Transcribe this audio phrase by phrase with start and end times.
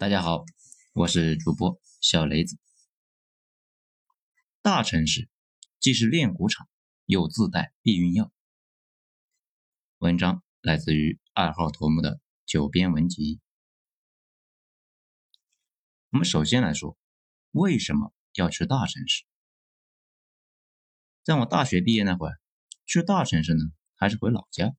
[0.00, 0.46] 大家好，
[0.94, 2.58] 我是主播小雷子。
[4.62, 5.28] 大城市
[5.78, 6.66] 既是炼蛊场，
[7.04, 8.32] 又自带避孕药。
[9.98, 13.42] 文章来自于二号头目的九编文集。
[16.08, 16.96] 我们首先来说，
[17.50, 19.24] 为什么要去大城市？
[21.22, 22.40] 在我大学毕业那会儿，
[22.86, 23.64] 去大城市呢，
[23.96, 24.74] 还是回老家？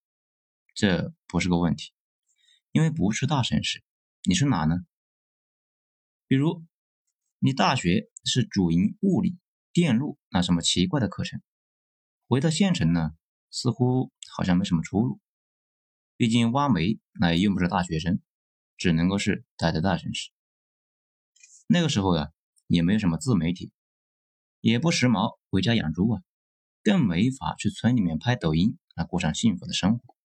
[0.73, 1.93] 这不是个问题，
[2.71, 3.83] 因为不去大城市，
[4.23, 4.77] 你去哪呢？
[6.31, 6.63] 比如，
[7.39, 9.37] 你大学是主营物理、
[9.73, 11.41] 电路那什么奇怪的课程，
[12.29, 13.11] 回到县城呢，
[13.49, 15.19] 似乎好像没什么出路。
[16.15, 18.21] 毕竟挖煤那也用不着大学生，
[18.77, 20.31] 只能够是待在大城市。
[21.67, 22.32] 那个时候呀，
[22.68, 23.73] 也没有什么自媒体，
[24.61, 26.21] 也不时髦回家养猪啊，
[26.82, 30.15] 更没法去村里面拍抖音啊，过上幸福的生活。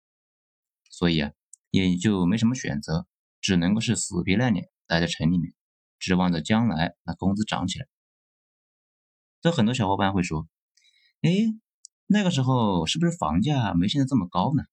[0.89, 1.33] 所以啊，
[1.73, 3.09] 也就没什么选择，
[3.41, 5.53] 只能够是死皮赖脸待在城里面。
[5.99, 7.87] 指望着将来那工资涨起来，
[9.41, 10.49] 这很多小伙伴会说
[11.23, 11.31] ：“哎，
[12.07, 14.65] 那个时候是不是房价没现在这么高呢？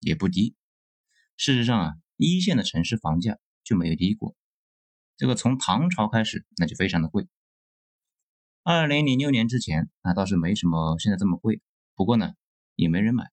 [0.00, 0.54] 也不低。
[1.36, 4.34] 事实上啊，一线的城市房价就没有低过。
[5.16, 7.28] 这个从唐朝开始那就非常的贵。
[8.64, 11.60] 二零零六年之前那倒是没什么现在这么贵，
[11.94, 12.34] 不过呢
[12.74, 13.30] 也没人买。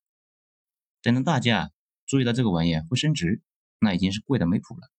[1.02, 1.72] 等到大家
[2.06, 3.42] 注意到这个玩意会升值，
[3.80, 4.90] 那已经是贵的没谱了。”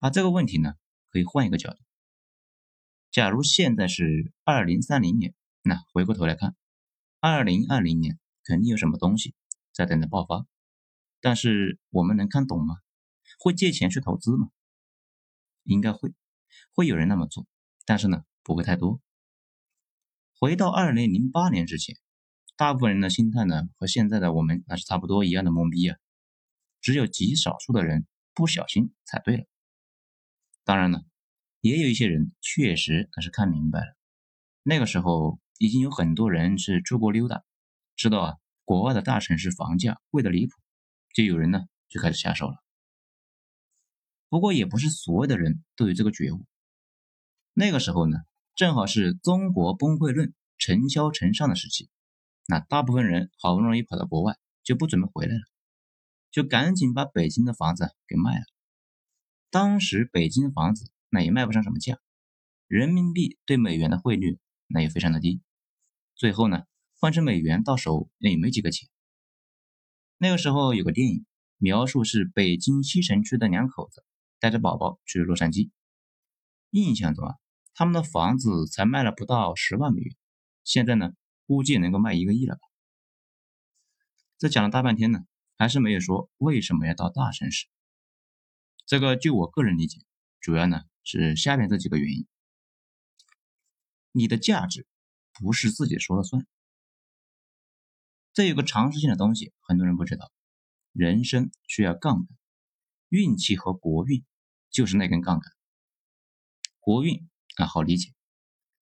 [0.00, 0.74] 而这个问题呢，
[1.10, 1.78] 可以换一个角度。
[3.10, 6.54] 假如现在是二零三零年，那回过头来看，
[7.20, 9.34] 二零二零年肯定有什么东西
[9.72, 10.46] 在等着爆发，
[11.20, 12.76] 但是我们能看懂吗？
[13.38, 14.50] 会借钱去投资吗？
[15.64, 16.14] 应该会，
[16.72, 17.46] 会有人那么做，
[17.84, 19.00] 但是呢，不会太多。
[20.38, 21.96] 回到二零零八年之前，
[22.56, 25.98] 大部分人的心态呢，和现在的我们那是差不多一样的懵逼啊，
[26.80, 29.44] 只有极少数的人不小心踩对了。
[30.68, 31.02] 当然了，
[31.62, 33.96] 也有一些人确实那是看明白了。
[34.62, 37.42] 那个时候已经有很多人是出国溜达，
[37.96, 38.34] 知道啊，
[38.66, 40.52] 国外的大城市房价贵的离谱，
[41.14, 42.56] 就有人呢就开始下手了。
[44.28, 46.44] 不过也不是所有的人都有这个觉悟。
[47.54, 48.18] 那个时候呢，
[48.54, 51.88] 正好是中国崩溃论尘嚣尘上的时期，
[52.46, 55.40] 那大部分人好不容易跑到国外就不准备回来了，
[56.30, 58.44] 就赶紧把北京的房子给卖了。
[59.50, 61.98] 当时北京房子那也卖不上什么价，
[62.66, 65.40] 人民币对美元的汇率那也非常的低，
[66.14, 66.64] 最后呢
[66.98, 68.88] 换成美元到手那也没几个钱。
[70.18, 71.24] 那个时候有个电影
[71.56, 74.04] 描述是北京西城区的两口子
[74.38, 75.70] 带着宝宝去洛杉矶，
[76.70, 77.36] 印象中啊
[77.72, 80.14] 他们的房子才卖了不到十万美元，
[80.62, 81.12] 现在呢
[81.46, 82.60] 估计能够卖一个亿了吧。
[84.36, 85.20] 这讲了大半天呢，
[85.56, 87.66] 还是没有说为什么要到大城市。
[88.88, 90.00] 这个就我个人理解，
[90.40, 92.26] 主要呢是下面这几个原因：
[94.12, 94.86] 你的价值
[95.34, 96.46] 不是自己说了算。
[98.32, 100.32] 这有个常识性的东西，很多人不知道，
[100.92, 102.38] 人生需要杠杆，
[103.10, 104.24] 运气和国运
[104.70, 105.52] 就是那根杠杆。
[106.80, 108.14] 国运啊好理解，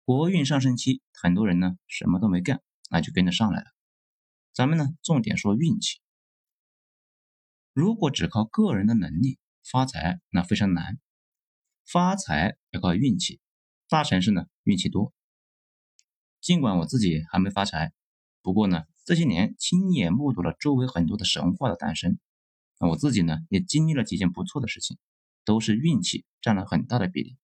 [0.07, 3.67] 国运上升期，很多人呢什么都没干，那就跟着上来了。
[4.55, 6.01] 咱们呢重点说运气，
[7.75, 9.39] 如果只靠个人的能力。
[9.63, 10.99] 发财那非常难，
[11.87, 13.41] 发财要靠运气。
[13.89, 15.13] 大城市呢运气多。
[16.41, 17.93] 尽管我自己还没发财，
[18.41, 22.19] 不过呢这些年亲眼目睹了周围很多的神话的诞生，
[22.79, 24.97] 那我自己呢也经历了几件不错的事情，
[25.45, 27.37] 都是运气占了很大的比例。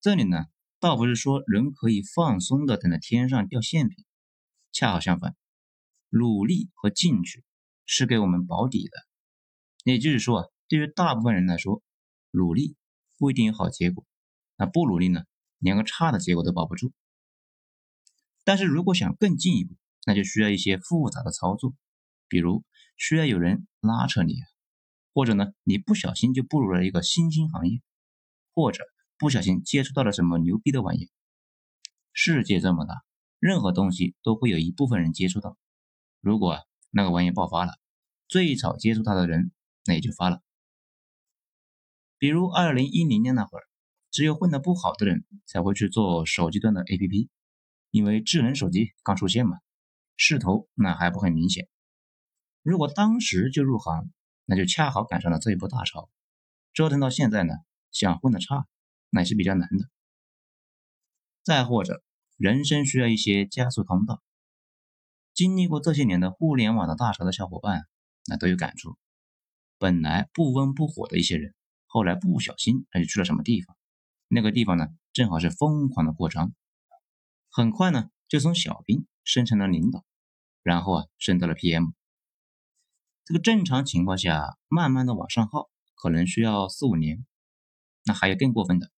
[0.00, 0.46] 这里呢
[0.80, 4.04] 倒不是说人可以放松的等着天上掉馅饼，
[4.72, 5.36] 恰好相反，
[6.08, 7.44] 努力和进取
[7.86, 9.06] 是给我们保底的。
[9.84, 10.53] 也就是说啊。
[10.68, 11.82] 对于大部分人来说，
[12.30, 12.76] 努力
[13.18, 14.04] 不一定有好结果，
[14.56, 15.24] 那不努力呢，
[15.58, 16.92] 连个差的结果都保不住。
[18.44, 19.76] 但是如果想更进一步，
[20.06, 21.74] 那就需要一些复杂的操作，
[22.28, 22.64] 比如
[22.96, 24.34] 需要有人拉扯你，
[25.12, 27.80] 或者呢，你不小心就步入了一个新兴行业，
[28.54, 28.84] 或者
[29.18, 31.10] 不小心接触到了什么牛逼的玩意。
[32.12, 33.02] 世界这么大，
[33.38, 35.56] 任何东西都会有一部分人接触到。
[36.20, 36.58] 如果
[36.90, 37.72] 那个玩意爆发了，
[38.28, 39.52] 最早接触它的人
[39.86, 40.42] 那也就发了。
[42.24, 43.64] 比如二零一零年那会儿，
[44.10, 47.28] 只有混得不好的人才会去做手机端的 APP，
[47.90, 49.58] 因为智能手机刚出现嘛，
[50.16, 51.68] 势头那还不很明显。
[52.62, 54.10] 如果当时就入行，
[54.46, 56.08] 那就恰好赶上了这一波大潮。
[56.72, 57.52] 折腾到现在呢，
[57.90, 58.66] 想混得差，
[59.10, 59.90] 那也是比较难的。
[61.42, 62.02] 再或者，
[62.38, 64.22] 人生需要一些加速通道。
[65.34, 67.82] 经历过这些年的互联网的大潮的小伙伴，
[68.24, 68.96] 那都有感触。
[69.76, 71.54] 本来不温不火的一些人。
[71.94, 73.76] 后来不小心他就去了什么地方，
[74.26, 76.52] 那个地方呢正好是疯狂的扩张，
[77.48, 80.04] 很快呢就从小兵升成了领导，
[80.64, 81.92] 然后啊升到了 PM。
[83.24, 87.24] 这个正常情况下，慢慢的往上耗，可能需要四五年。
[88.04, 88.90] 那还有更过分的，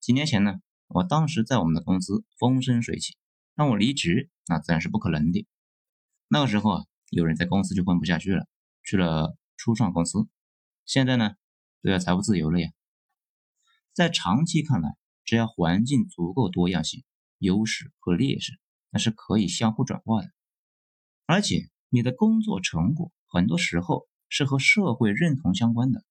[0.00, 3.14] 几年前呢，我当时在我们的公司风生水起，
[3.54, 5.46] 让我离职，那自然是不可能的。
[6.28, 8.46] 那个时候啊，有人在公司就混不下去了，
[8.82, 10.26] 去了初创公司。
[10.86, 11.36] 现在呢，
[11.82, 12.70] 都要财务自由了呀。
[13.92, 17.04] 在长期看来，只要环境足够多样性，
[17.38, 18.58] 优势和劣势
[18.90, 20.30] 那是可以相互转化的，
[21.26, 23.12] 而且你的工作成果。
[23.26, 26.04] 很多时候是和社会认同相关的。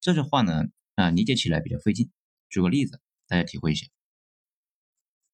[0.00, 0.64] 这句话呢，
[0.96, 2.10] 啊，理解起来比较费劲。
[2.50, 3.86] 举个例子，大家体会一下。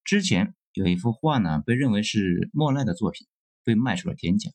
[0.05, 3.27] 之前有一幅画呢，被认为是莫奈的作品，
[3.65, 4.51] 被卖出了天价，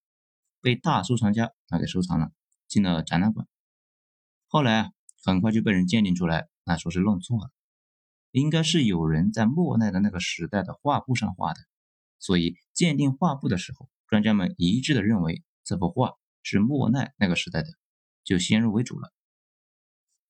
[0.62, 2.31] 被大收藏家拿给收藏了，
[2.68, 3.48] 进了展览馆。
[4.54, 4.92] 后来啊，
[5.24, 7.50] 很快就被人鉴定出来，那说是弄错了，
[8.30, 11.60] 应该是有人在莫奈的那个时代的画布上画的，
[12.20, 15.44] 所以鉴定画布的时候，专家们一致的认为。
[15.64, 16.12] 这幅画
[16.44, 17.70] 是莫奈那个时代的，
[18.24, 19.12] 就先入为主了。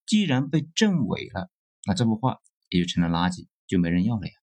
[0.06, 1.52] 既然被证伪了，
[1.86, 2.40] 那这幅画
[2.70, 4.34] 也就成了垃圾，就没人要了呀。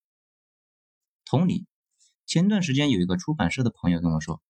[1.24, 1.66] 同理，
[2.26, 4.42] 前段时间有一个出版社的朋友跟我说，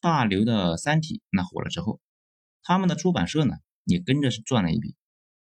[0.00, 2.00] 大刘的《三体》那火了之后，
[2.64, 4.96] 他们的出版社呢也跟着是赚了一笔，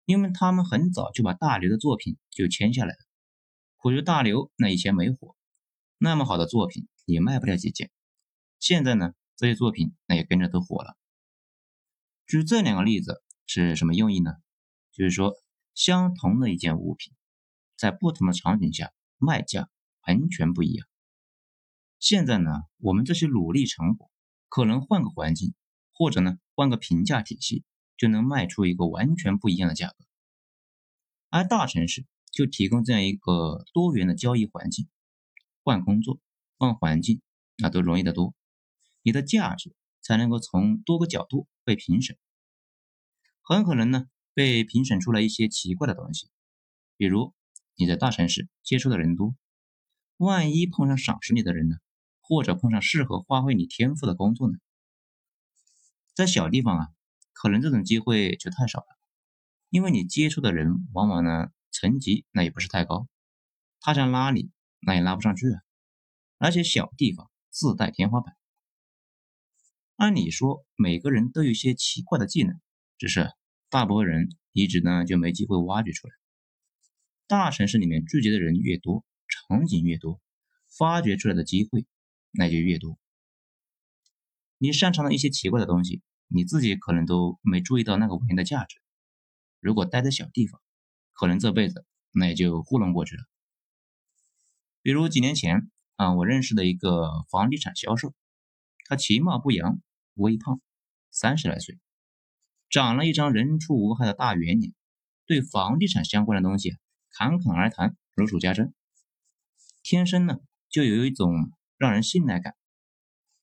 [0.05, 2.99] 因为他们很早就把大刘的作品就签下来了。
[3.77, 5.35] 可是大刘那以前没火，
[5.97, 7.91] 那么好的作品也卖不了几件，
[8.59, 9.13] 现在呢？
[9.37, 10.95] 这些作品那也跟着都火了。
[12.25, 14.31] 举这两个例子是什么用意呢？
[14.93, 15.33] 就是说，
[15.73, 17.13] 相同的一件物品，
[17.75, 19.69] 在不同的场景下卖价
[20.07, 20.87] 完全不一样。
[21.99, 24.09] 现在呢，我们这些努力成果，
[24.47, 25.53] 可能换个环境，
[25.91, 27.65] 或者呢换个评价体系，
[27.97, 29.95] 就能卖出一个完全不一样的价格。
[31.29, 34.87] 而大城市就提供这样一个多元的交易环境，
[35.63, 36.19] 换工作、
[36.57, 37.21] 换环境，
[37.57, 38.33] 那都容易得多。
[39.01, 42.17] 你的价值才能够从多个角度被评审，
[43.41, 46.29] 很可能呢被评审出来一些奇怪的东西，
[46.97, 47.33] 比如
[47.75, 49.35] 你在大城市接触的人多，
[50.17, 51.77] 万一碰上赏识你的人呢，
[52.21, 54.57] 或者碰上适合发挥你天赋的工作呢，
[56.13, 56.87] 在小地方啊，
[57.35, 58.87] 可能这种机会就太少了，
[59.69, 63.09] 因为你接触的人往往呢层级那也不是太高，
[63.81, 64.49] 他想拉你
[64.79, 65.59] 那也拉不上去啊，
[66.37, 68.37] 而且小地方自带天花板。
[69.97, 72.59] 按理说，每个人都有一些奇怪的技能，
[72.97, 73.31] 只是
[73.69, 76.13] 大部分人一直呢就没机会挖掘出来。
[77.27, 80.21] 大城市里面聚集的人越多，场景越多，
[80.77, 81.85] 发掘出来的机会
[82.31, 82.97] 那就越多。
[84.57, 88.77] 你擅长的一些奇怪的东西，你自己可能都没注意到那个玩意的价值。
[89.59, 90.61] 如果待在小地方，
[91.13, 93.23] 可能这辈子那也就糊弄过去了。
[94.81, 98.13] 比如几年前啊，我认识的一个房地产销售，
[98.85, 99.81] 他其貌不扬。
[100.17, 100.61] 微胖，
[101.11, 101.77] 三十来岁，
[102.69, 104.73] 长了一张人畜无害的大圆脸，
[105.25, 106.77] 对房地产相关的东西
[107.09, 108.73] 侃侃而谈，如数家珍。
[109.83, 110.39] 天生呢
[110.69, 112.55] 就有一种让人信赖感。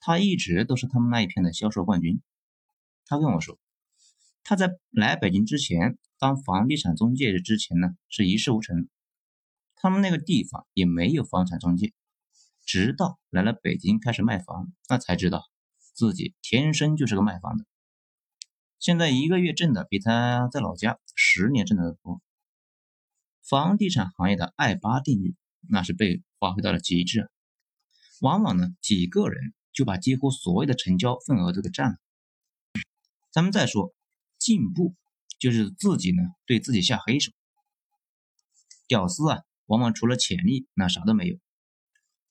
[0.00, 2.22] 他一直都是他们那一片的销售冠军。
[3.04, 3.58] 他跟我说，
[4.42, 8.88] 他在来北京之前当房地产中介之前呢是一事无成，
[9.76, 11.92] 他们那个地方也没有房产中介，
[12.64, 15.44] 直到来了北京开始卖房，那才知道。
[15.94, 17.66] 自己天生就是个卖房的，
[18.78, 22.22] 现在一个月挣的比他在老家十年挣的多。
[23.46, 25.36] 房地产行业的爱八定律
[25.68, 27.30] 那是被发挥到了极致，
[28.22, 31.96] 往往呢几个人就把几乎所有的成交份额都给占了。
[33.32, 33.94] 咱们再说
[34.38, 34.94] 进步，
[35.38, 37.32] 就是自己呢对自己下黑手。
[38.86, 41.38] 屌丝啊，往往除了潜力那啥都没有。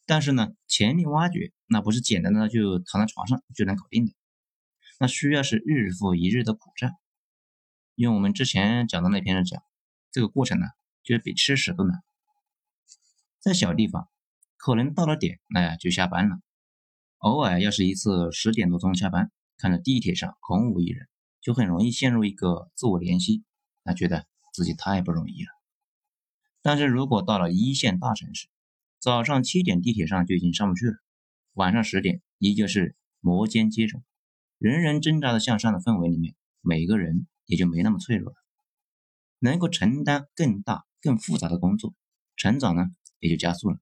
[0.06, 4.14] 但是呢，潜力挖掘那不是简单的就躺在床上就能搞定的，
[5.00, 6.92] 那需要是日复一日的苦战。
[7.96, 9.64] 用我们之前讲的那篇讲，
[10.12, 10.68] 这个过程呢，
[11.04, 12.04] 就是比吃屎都难。
[13.40, 14.08] 在小地方，
[14.58, 16.38] 可能到了点，那就下班了。
[17.18, 19.32] 偶尔要是一次十点多钟下班，
[19.62, 21.08] 看着地铁上空无一人，
[21.40, 23.44] 就很容易陷入一个自我怜惜，
[23.84, 25.50] 那觉得自己太不容易了。
[26.64, 28.48] 但是如果到了一线大城市，
[28.98, 30.96] 早上七点地铁上就已经上不去了，
[31.54, 34.02] 晚上十点依旧是摩肩接踵，
[34.58, 38.36] 人人挣扎的向上的氛围里面，每个人也就没那么脆弱了，
[39.38, 41.94] 能够承担更大更复杂的工作，
[42.36, 42.88] 成长呢
[43.20, 43.78] 也就加速了。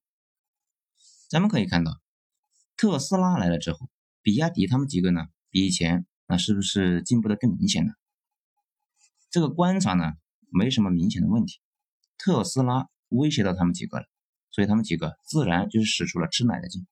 [1.30, 2.02] 咱们可以看到，
[2.76, 3.88] 特斯拉来了之后，
[4.20, 7.92] 比亚迪他们几个呢，比以前那是不是进步的更明显呢？
[9.30, 10.12] 这个观察呢
[10.50, 11.60] 没什么明显的问题。
[12.18, 14.06] 特斯拉威胁到他们几个了，
[14.50, 16.86] 所以他们几个自然就是使出了吃奶的劲。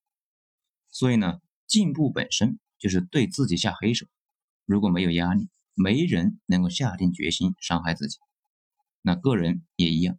[0.91, 4.07] 所以呢，进步本身就是对自己下黑手。
[4.65, 8.17] 如果没有压力，没人能够下定决心伤害自己。
[9.01, 10.17] 那个人也一样，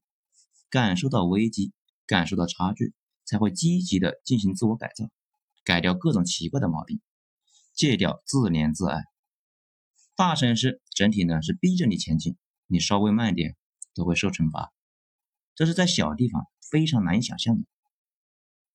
[0.70, 1.72] 感受到危机，
[2.06, 2.94] 感受到差距，
[3.24, 5.10] 才会积极的进行自我改造，
[5.64, 7.00] 改掉各种奇怪的毛病，
[7.80, 9.04] 戒掉自怜自爱。
[10.14, 13.56] 大城市整体呢是逼着你前进，你稍微慢点
[13.94, 14.70] 都会受惩罚，
[15.54, 17.64] 这是在小地方非常难以想象的。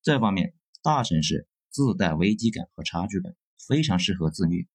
[0.02, 3.36] 这方面，大城市自带危机感和差距感，
[3.68, 4.66] 非常适合自律。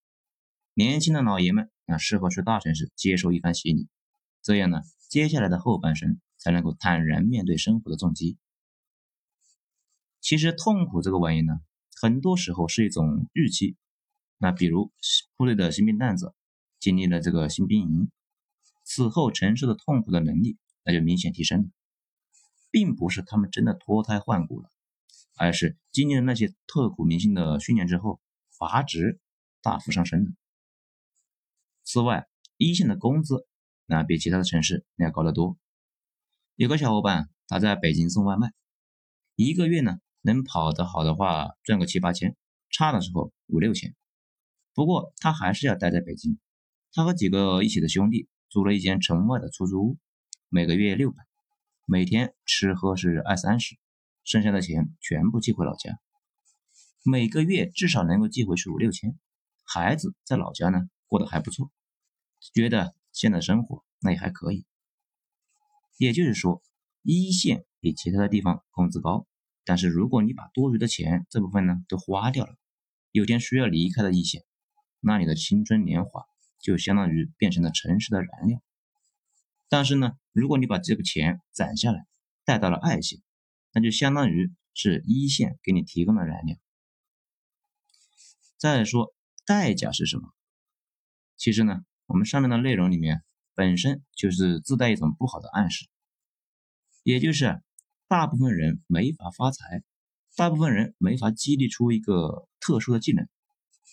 [0.75, 3.89] 年轻的老爷们啊，适合去大城市接受一番洗礼，
[4.41, 8.37] 这样呢，接下来的后半生才能够坦然面对生活的重击。
[10.21, 11.59] 其实痛苦这个玩意呢，
[12.01, 13.75] 很多时候是一种预期。
[14.41, 14.91] 那比如
[15.37, 16.33] 部队的新兵蛋子。
[16.79, 18.09] 经历了这个新兵营，
[18.83, 21.69] 此后承受的痛苦的能力那就明显提升了，
[22.71, 24.71] 并不是他们真的脱胎换骨了，
[25.37, 28.19] 而是经历了那些刻骨铭心的训练之后，
[28.57, 29.19] 阀值
[29.61, 30.31] 大幅上升了。
[31.83, 33.45] 此外，一线的工资
[33.85, 35.59] 那比其他的城市要高得多。
[36.55, 38.51] 有个小伙伴他在北京送外卖，
[39.35, 42.35] 一个月呢能跑得好的话赚个七八千，
[42.71, 43.95] 差的时候五六千，
[44.73, 46.39] 不过他还是要待在北京。
[46.93, 49.97] 他和几个一起的兄弟租了一间城外的出租屋，
[50.49, 51.17] 每个月六百，
[51.85, 53.77] 每天吃喝是二三十，
[54.23, 55.99] 剩下的钱全部寄回老家，
[57.03, 59.17] 每个月至少能够寄回去五六千。
[59.63, 61.71] 孩子在老家呢过得还不错，
[62.53, 64.65] 觉得现在生活那也还可以。
[65.97, 66.61] 也就是说，
[67.03, 69.27] 一线比其他的地方工资高，
[69.63, 72.55] 但是如果你把多余的钱这部分呢都花掉了，
[73.11, 74.43] 有天需要离开的一线，
[75.01, 76.25] 那你的青春年华。
[76.63, 78.61] 就相当于变成了城市的燃料，
[79.67, 82.05] 但是呢，如果你把这个钱攒下来，
[82.45, 83.19] 带到了二线，
[83.73, 86.55] 那就相当于是一线给你提供的燃料。
[88.57, 89.11] 再说
[89.43, 90.29] 代价是什么？
[91.35, 93.23] 其实呢，我们上面的内容里面
[93.55, 95.87] 本身就是自带一种不好的暗示，
[97.01, 97.59] 也就是
[98.07, 99.81] 大部分人没法发财，
[100.35, 103.27] 大部分人没法激励出一个特殊的技能，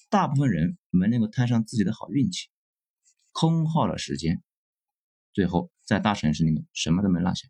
[0.08, 2.48] 大部分人没能够摊上自己的好运气。
[3.32, 4.42] 空耗了时间，
[5.32, 7.46] 最后在大城市里面什么都没落下，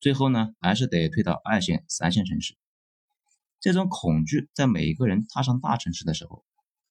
[0.00, 2.56] 最后呢还是得退到二线、三线城市。
[3.60, 6.44] 这种恐惧在每一个人踏上大城市的时候，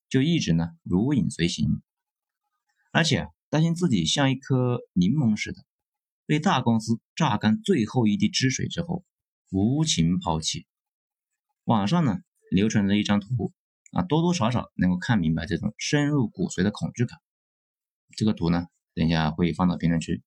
[0.08, 1.82] 就一直呢如影随形，
[2.92, 5.66] 而且担心自己像一颗柠檬似的，
[6.26, 9.04] 被大公司榨干最后一滴汁水之后
[9.50, 10.66] 无情抛弃。
[11.66, 13.52] 网上呢流传着一张图
[13.92, 17.20] 啊，多多少少能够看明白这种深入骨髓的恐惧感。
[18.18, 20.24] 这个图呢，等一下会放到评论区。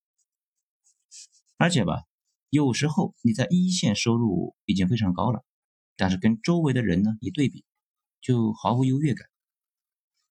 [1.56, 2.02] 而且吧，
[2.50, 5.44] 有时候你在一线收入已经非常高了，
[5.96, 7.64] 但是跟周围的人呢一对比，
[8.20, 9.28] 就毫无优越感。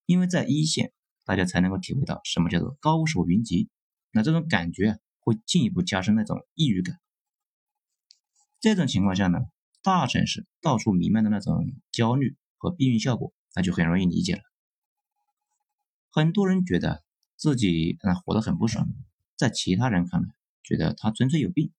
[0.05, 0.91] 因为在一线，
[1.25, 3.69] 大家才能够体会到什么叫做高手云集，
[4.11, 6.99] 那这种感觉会进一步加深那种抑郁感。
[8.59, 9.39] 这种情况下呢，
[9.81, 14.41] 大城市到处弥漫的那种焦虑和避孕效果，那就很容易理解了。
[16.09, 17.03] 很多人觉得。
[17.35, 18.87] 自己嗯活得很不爽，
[19.35, 20.29] 在其他人看来，
[20.63, 21.73] 觉得他纯粹有病。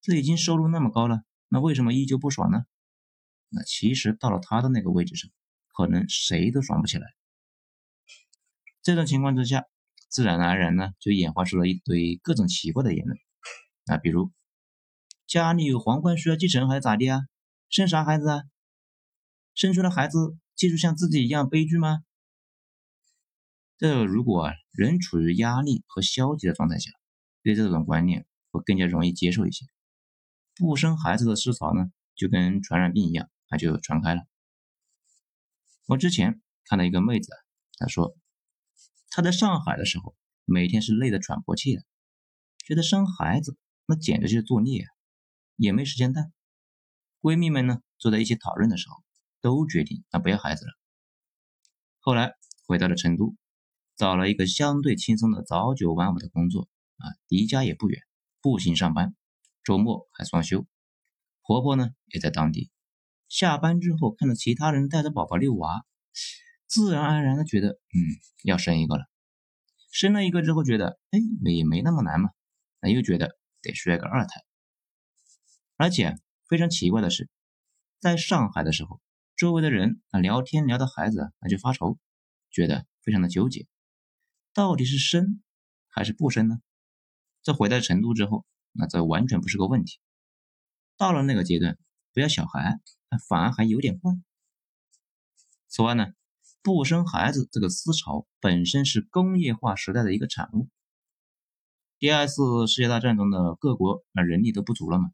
[0.00, 2.64] 这已经收入那么高了，那为什么依旧不爽呢？
[3.50, 5.30] 那其实到了他的那个位置上，
[5.76, 7.08] 可能谁都爽不起来。
[8.80, 9.66] 这种情况之下，
[10.08, 13.18] 自然而然呢，就演化出了一堆各种奇怪的言论。
[13.86, 14.32] 啊，比如
[15.26, 17.20] 家里有皇冠需要继承还是咋地啊？
[17.68, 18.44] 生啥孩子啊？
[19.54, 22.02] 生出来孩子技术像自己一样悲剧吗？
[23.76, 26.90] 这如果人处于压力和消极的状态下，
[27.42, 29.64] 对这种观念会更加容易接受一些。
[30.54, 34.22] 不生孩子的思潮呢，就跟传染病一样，它就传开了。
[35.86, 37.32] 我之前看到一个妹子，
[37.78, 38.14] 她说
[39.08, 40.14] 她在上海的时候，
[40.44, 41.82] 每天是累得喘不过气来，
[42.58, 44.88] 觉得生孩子那简直就是作孽啊，
[45.56, 46.30] 也没时间带。
[47.22, 49.02] 闺蜜们呢坐在一起讨论的时候，
[49.40, 50.72] 都决定那不要孩子了。
[51.98, 52.34] 后来
[52.66, 53.36] 回到了成都。
[53.96, 58.00] 找了一个相对轻松的早九晚五的工作啊，离家也不远，
[58.40, 59.14] 步行上班，
[59.62, 60.66] 周末还双休。
[61.42, 62.70] 婆婆呢也在当地，
[63.28, 65.84] 下班之后看到其他人带着宝宝遛娃，
[66.66, 68.00] 自然而然的觉得，嗯，
[68.42, 69.04] 要生一个了。
[69.92, 71.18] 生了一个之后觉得，哎，
[71.52, 72.30] 也没那么难嘛，
[72.80, 74.42] 那又觉得得需要个二胎。
[75.76, 76.16] 而且
[76.48, 77.28] 非常奇怪的是，
[77.98, 78.98] 在上海的时候，
[79.40, 81.98] 周围的人啊聊天聊到孩子，那就发愁，
[82.50, 83.66] 觉得非常的纠结。
[84.52, 85.40] 到底是生
[85.88, 86.58] 还是不生呢？
[87.42, 89.98] 这回到成都之后，那这完全不是个问题。
[90.98, 91.78] 到了那个阶段，
[92.12, 92.80] 不要小孩，
[93.30, 94.10] 反而还有点坏。
[95.68, 96.08] 此外呢，
[96.62, 100.68] 不生孩子这个思潮本身是工业化时代的一个产物。
[101.98, 105.12] 第二次世界大战中的各国那人力都不足了嘛，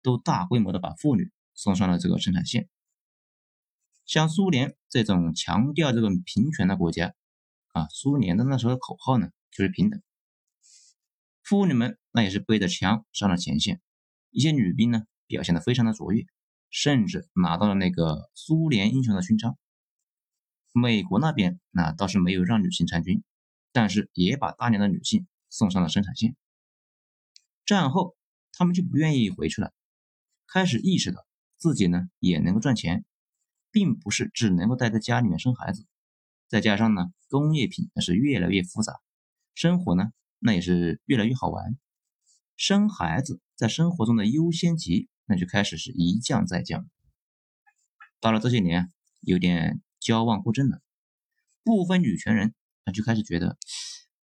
[0.00, 2.68] 都大规模的把妇女送上了这个生产线。
[4.04, 7.14] 像苏联这种强调这种平权的国家，
[7.72, 10.02] 啊，苏联的那时候的口号呢就是平等。
[11.42, 13.80] 妇女们那也是背着枪上了前线，
[14.30, 16.26] 一些女兵呢表现的非常的卓越，
[16.70, 19.58] 甚至拿到了那个苏联英雄的勋章。
[20.72, 23.22] 美国那边那倒是没有让女性参军，
[23.72, 26.36] 但是也把大量的女性送上了生产线。
[27.64, 28.16] 战后
[28.52, 29.72] 他们就不愿意回去了，
[30.46, 33.04] 开始意识到自己呢也能够赚钱。
[33.74, 35.84] 并不是只能够待在家里面生孩子，
[36.46, 39.00] 再加上呢，工业品那是越来越复杂，
[39.52, 41.76] 生活呢那也是越来越好玩，
[42.56, 46.88] 生孩子在生活中的优先级那就开始是一降再降。
[48.20, 50.80] 到了这些年，有点矫枉过正了，
[51.64, 52.54] 部分女权人
[52.84, 53.58] 那就开始觉得，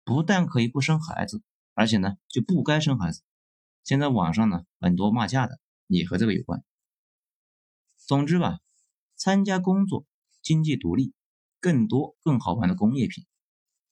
[0.04, 1.42] 不但可以不生孩子，
[1.74, 3.22] 而且呢就不该生孩子。
[3.82, 6.62] 现在网上呢很多骂架的也和这个有关。
[7.96, 8.60] 总之吧。
[9.16, 10.06] 参加工作、
[10.42, 11.12] 经济独立、
[11.60, 13.24] 更多更好玩的工业品，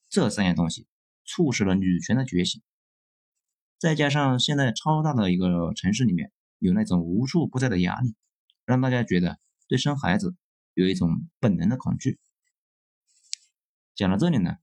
[0.09, 0.87] 这三样东西
[1.25, 2.61] 促使了女权的觉醒。
[3.79, 8.15] 再加上现在超大的一个城市里面有那种无处不在的压力，
[8.65, 10.35] 让大家觉得对生孩子
[10.73, 12.19] 有一种本能的恐惧。
[13.95, 14.57] 讲到这里呢，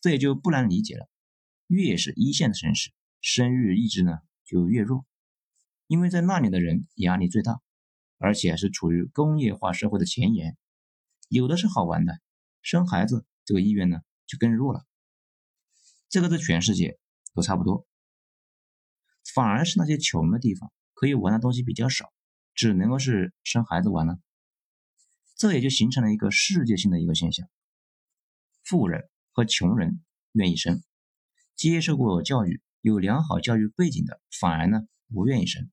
[0.00, 1.08] 这也就不难理解了。
[1.66, 2.90] 越是一线的城市，
[3.20, 5.06] 生育意志呢就越弱，
[5.86, 7.60] 因为在那里的人压力最大。
[8.18, 10.56] 而且是处于工业化社会的前沿，
[11.28, 12.20] 有的是好玩的，
[12.62, 14.84] 生孩子这个意愿呢就更弱了。
[16.08, 16.98] 这个在全世界
[17.34, 17.86] 都差不多，
[19.34, 22.12] 反而是那些穷的地方可以玩的东西比较少，
[22.54, 24.18] 只能够是生孩子玩了。
[25.36, 27.48] 这也就形成了一个世界性的一个现象：
[28.62, 30.84] 富人和穷人愿意生，
[31.56, 35.68] 接受过教育、有良好教育背景的反而呢不愿意生。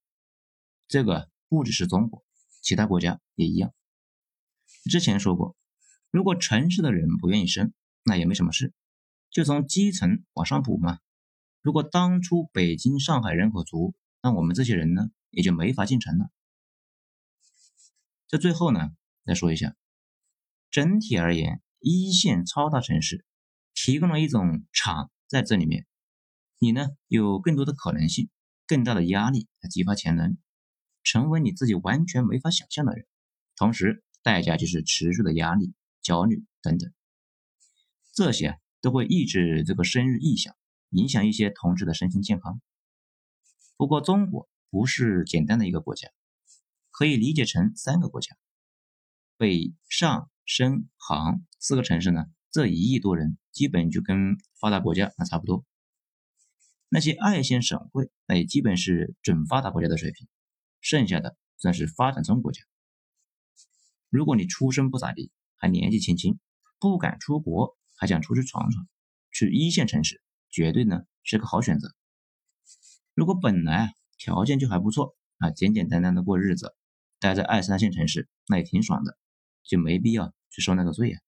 [0.87, 2.25] 这个不只是中国。
[2.61, 3.73] 其他国家也一样。
[4.89, 5.55] 之前说过，
[6.09, 8.73] 如果城市的人不愿意生，那也没什么事，
[9.29, 10.99] 就从基层往上补嘛。
[11.61, 16.29] 如果当初北京、上海人口足，那我们这些人呢，也就没法进城了。
[18.27, 18.91] 在最后呢，
[19.25, 19.75] 再说一下，
[20.69, 23.25] 整体而言，一线超大城市
[23.73, 25.85] 提供了一种场在这里面，
[26.57, 28.29] 你呢有更多的可能性，
[28.65, 30.37] 更大的压力来激发潜能。
[31.03, 33.05] 成为你自己完全没法想象的人，
[33.55, 36.93] 同时代价就是持续的压力、焦虑等等，
[38.13, 40.55] 这些都会抑制这个生育意向，
[40.89, 42.61] 影响一些同志的身心健康。
[43.77, 46.09] 不过，中国不是简单的一个国家，
[46.91, 48.37] 可以理解成三个国家：
[49.37, 55.65] 北上深杭四个城市呢，这一亿多人基本就跟发达国家那差不多。
[56.89, 60.27] 那些二线省会，那也基本是准发达国家的水平。
[60.81, 62.63] 剩下的算是发展中国家。
[64.09, 66.37] 如果你出身不咋地，还年纪轻轻，
[66.79, 68.87] 不敢出国，还想出去闯闯，
[69.31, 71.95] 去一线城市绝对呢是个好选择。
[73.13, 76.75] 如果本来条件就还不错啊，简简单单的过日子，
[77.19, 79.17] 待在二三线城市那也挺爽的，
[79.63, 81.21] 就没必要去受那个罪啊。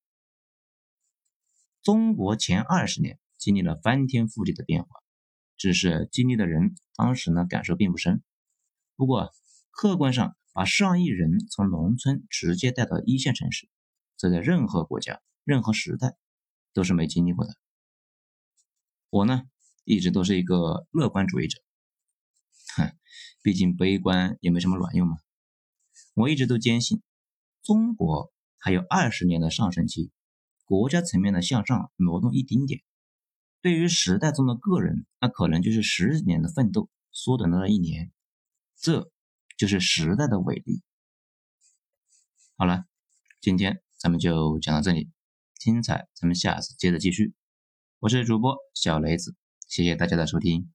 [1.83, 4.89] 中国前二十年经历了翻天覆地的变化，
[5.55, 8.23] 只是经历的人当时呢感受并不深。
[8.95, 9.31] 不过。
[9.73, 13.67] 客观上，把上亿人从农村直接带到一线城市，
[14.15, 16.15] 这在任何国家、任何时代
[16.73, 17.55] 都是没经历过的。
[19.09, 19.45] 我呢，
[19.83, 21.59] 一直都是一个乐观主义者，
[22.77, 22.95] 哼，
[23.41, 25.17] 毕竟悲观也没什么卵用嘛。
[26.13, 27.01] 我一直都坚信，
[27.63, 30.11] 中国还有二十年的上升期，
[30.65, 32.83] 国家层面的向上挪动一丁点，
[33.59, 38.11] 对于时代中的个人，那可能就是十几年的奋斗缩短到了一年，
[38.77, 39.11] 这。
[39.63, 40.81] 就是时代的伟力。
[42.57, 42.83] 好了，
[43.39, 45.09] 今天咱们就讲到这里，
[45.57, 47.33] 精彩咱们下次接着继续。
[47.99, 49.37] 我是主播小雷子，
[49.69, 50.69] 谢谢大家的收听。